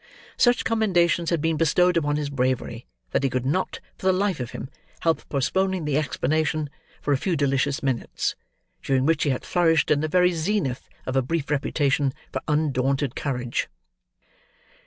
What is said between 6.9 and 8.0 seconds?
for a few delicious